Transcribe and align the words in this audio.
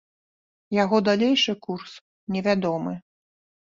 Яго 0.77 0.97
далейшы 1.11 1.57
курс 1.69 1.93
невядомы. 2.35 3.01